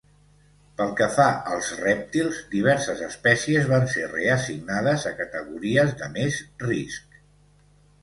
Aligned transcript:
Pel 0.79 0.93
que 1.01 1.07
fa 1.17 1.27
als 1.55 1.69
rèptils, 1.81 2.39
diverses 2.55 3.05
espècies 3.09 3.69
van 3.75 3.87
ser 3.95 4.09
reassignades 4.17 5.09
a 5.13 5.15
categories 5.23 5.97
de 6.05 6.13
més 6.21 6.45
risc. 6.69 7.25